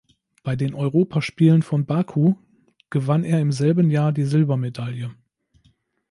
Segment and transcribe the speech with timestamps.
[0.41, 2.33] Bei den Europaspielen von Baku
[2.89, 5.11] gewann er im selben Jahr die Silbermedaille.